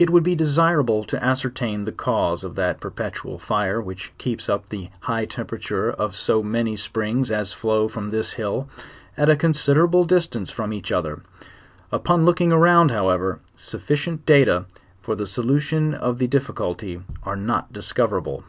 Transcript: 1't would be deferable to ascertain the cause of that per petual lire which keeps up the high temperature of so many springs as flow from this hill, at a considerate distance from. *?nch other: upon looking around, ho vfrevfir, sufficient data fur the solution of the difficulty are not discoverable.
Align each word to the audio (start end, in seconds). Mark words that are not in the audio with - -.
1't 0.00 0.08
would 0.08 0.22
be 0.22 0.34
deferable 0.34 1.04
to 1.06 1.22
ascertain 1.22 1.84
the 1.84 1.92
cause 1.92 2.44
of 2.44 2.54
that 2.54 2.80
per 2.80 2.90
petual 2.90 3.38
lire 3.50 3.78
which 3.78 4.10
keeps 4.16 4.48
up 4.48 4.66
the 4.70 4.88
high 5.00 5.26
temperature 5.26 5.90
of 5.90 6.16
so 6.16 6.42
many 6.42 6.76
springs 6.78 7.30
as 7.30 7.52
flow 7.52 7.86
from 7.86 8.08
this 8.08 8.32
hill, 8.32 8.70
at 9.18 9.28
a 9.28 9.36
considerate 9.36 10.06
distance 10.08 10.50
from. 10.50 10.70
*?nch 10.72 10.90
other: 10.90 11.20
upon 11.92 12.24
looking 12.24 12.50
around, 12.50 12.90
ho 12.90 13.04
vfrevfir, 13.04 13.38
sufficient 13.54 14.24
data 14.24 14.64
fur 15.02 15.14
the 15.14 15.26
solution 15.26 15.92
of 15.92 16.16
the 16.16 16.26
difficulty 16.26 17.02
are 17.24 17.36
not 17.36 17.70
discoverable. 17.70 18.44